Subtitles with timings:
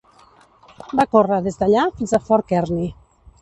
[0.99, 2.89] Va córrer des d'allà fins a Fort Kearny.